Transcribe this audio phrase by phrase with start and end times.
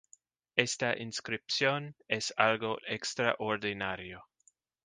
[0.55, 4.25] Esta inscripción es algo extraordinario.